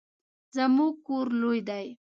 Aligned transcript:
زموږ 0.55 0.93
کور 1.07 1.27
لوی 1.41 1.59
دی 1.69 1.85